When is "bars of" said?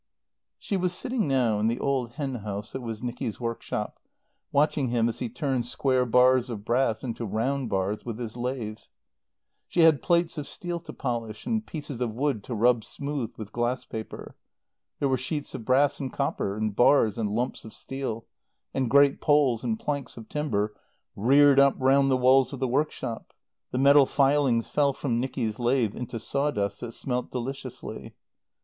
6.07-6.65